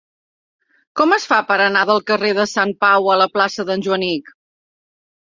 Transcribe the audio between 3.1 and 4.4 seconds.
a la plaça d'en Joanic?